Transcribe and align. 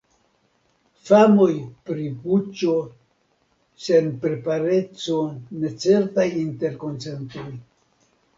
Famoj 1.09 1.49
pri 1.89 2.05
puĉo, 2.23 2.73
senprepareco, 3.89 5.19
necertaj 5.67 6.27
interkonsentoj. 6.47 7.47